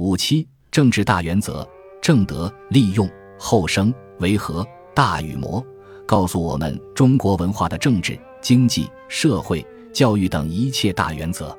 [0.00, 1.68] 五七政治大原则：
[2.00, 3.06] 正德、利用、
[3.38, 5.62] 后生、维和、大禹谟，
[6.06, 11.54] 告诉我们中国文化的政治、经济、社会、教育等一切大原则。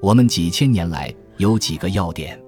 [0.00, 2.40] 我们几千年来有几个要点：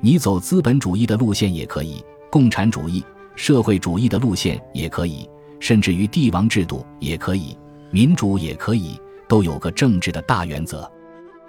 [0.00, 3.04] 你走资本主义的路线也可以，共产主义、
[3.36, 5.28] 社会主义的路线也可以，
[5.60, 7.54] 甚至于帝王制度也可以，
[7.90, 10.90] 民主也可以，都有个政治的大原则。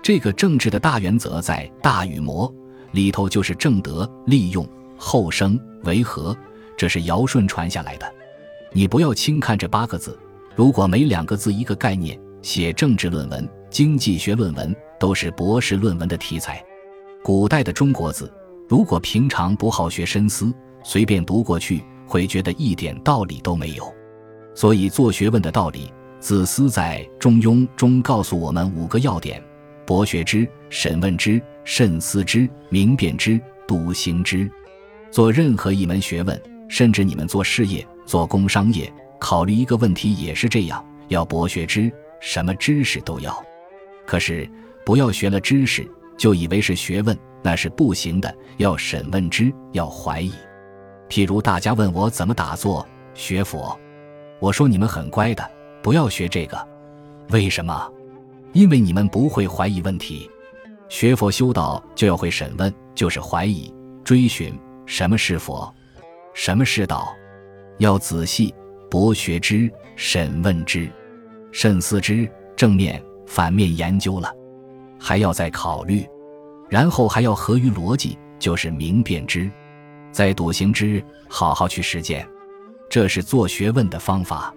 [0.04, 2.46] 这个政治的大原则在《大禹谟》
[2.92, 4.68] 里头，就是正德、利用、
[4.98, 6.36] 后生、维和，
[6.78, 8.14] 这是尧舜传下来的。
[8.74, 10.18] 你不要轻看这八个字，
[10.56, 16.64] 如果每两个字一个概念，写政治论文、经济学论文都是博士论文的题材。
[17.24, 18.32] 古代的中国字，
[18.68, 23.94] 如果平常不好学深思，随便读过去，会觉得一点道理都没有。
[24.56, 29.42] 所以做学问的道理，子思在《中庸》中告诉我们五个要点。
[29.86, 34.50] 博学之，审问之，慎思之，明辨之，笃行之。
[35.10, 43.36] 做任何一门学问，甚至你们做事业、做工商业，考虑一个问题也是这样：要博学之，什么知识都要。
[44.06, 44.50] 可是
[44.86, 48.34] 不要学了知识就以为是学问，那是不行的。
[48.58, 50.32] 要审问之，要怀疑。
[51.10, 53.78] 譬如大家问我怎么打坐学佛，
[54.40, 56.68] 我说你们很乖的，不要学这个。
[57.30, 57.92] 为什么？
[58.54, 60.30] 因为你们不会怀疑问题，
[60.92, 64.54] 学佛修道就要会审问，就是怀疑、追寻
[64.86, 65.74] 什么是佛，
[66.34, 67.16] 什么是道，
[67.78, 68.54] 要仔细
[68.90, 70.92] 博学之、审问之、
[71.50, 74.36] 慎思之，正面、反面研究了，
[75.00, 76.06] 还要再考虑，
[76.70, 79.50] 然后还要合于逻辑，就是明辨之，
[80.12, 82.28] 再笃行之，好好去实践，
[82.90, 84.54] 这是做学问的方法。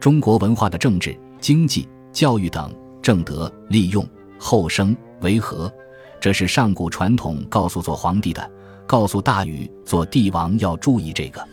[0.00, 2.68] 中国文化的政治、经济、教育等。
[3.00, 4.06] 正德、利用、
[4.38, 5.72] 后生、为和，
[6.20, 8.50] 这是上古传统告诉做皇帝的，
[8.86, 11.44] 告诉大禹做帝王要注意这个。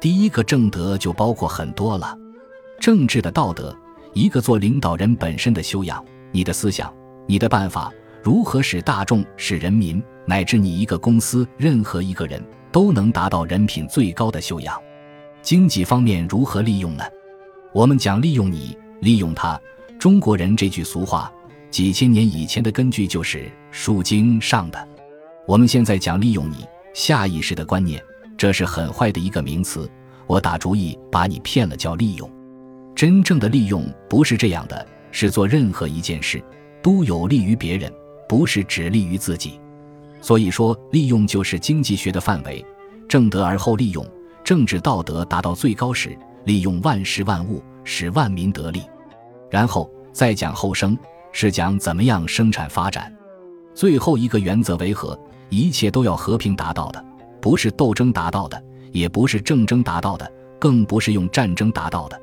[0.00, 2.16] 第一个正德就包括很多了，
[2.80, 3.76] 政治的道德，
[4.14, 6.90] 一个做领导人本身的修养，你的思想，
[7.26, 14.80] 你的办法，如何使大众、使人民，乃至你一个公司，任何一个人都能达到人品最高的修养。
[15.42, 17.04] 经济方面如何利用呢？
[17.72, 19.60] 我们讲利用你，利用他。
[19.98, 21.30] 中国人这句俗话，
[21.70, 23.38] 几千年以前的根据就是
[23.70, 24.88] 《书经》上的。
[25.46, 28.02] 我们现在讲利用你，下意识的观念，
[28.36, 29.88] 这是很坏的一个名词。
[30.26, 32.30] 我打主意把你骗了，叫利用。
[32.94, 36.42] 真正的利用不是这样的，是做任何一件事
[36.82, 37.92] 都有利于别人，
[38.28, 39.60] 不是只利于自己。
[40.20, 42.64] 所以说，利用就是经济学的范围，
[43.08, 44.06] 正德而后利用，
[44.44, 48.82] 政治道德达到最高时，利用万事万物，使万民得利。
[49.50, 50.96] 然后再讲后生，
[51.32, 53.14] 是讲怎么样生产发展。
[53.74, 55.18] 最后一个原则为和，
[55.48, 57.04] 一切都要和平达到的，
[57.40, 62.20] 不是斗争达到的，也不是政争达到的，更不是用战争达到的。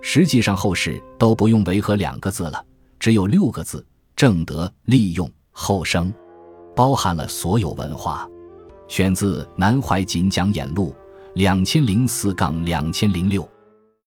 [0.00, 2.64] 实际上后世都不用维和两个字了，
[2.98, 6.12] 只有六个字：正德、利用、后生，
[6.76, 8.28] 包含了所有文化。
[8.88, 10.90] 选自《南怀瑾讲演录》，
[11.34, 13.48] 两千零四杠两千零六。